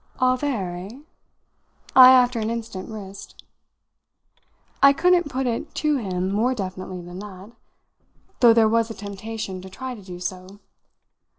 [0.17, 1.01] "All there, eh?"
[1.95, 3.43] I after an instant risked.
[4.81, 7.51] I couldn't put it to him more definitely than that,
[8.39, 10.57] though there was a temptation to try to do so.